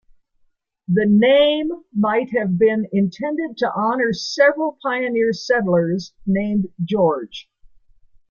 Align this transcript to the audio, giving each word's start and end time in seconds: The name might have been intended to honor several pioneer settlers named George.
The 0.87 1.05
name 1.07 1.69
might 1.93 2.31
have 2.35 2.57
been 2.57 2.87
intended 2.91 3.55
to 3.57 3.71
honor 3.71 4.13
several 4.13 4.79
pioneer 4.81 5.31
settlers 5.31 6.11
named 6.25 6.69
George. 6.83 7.47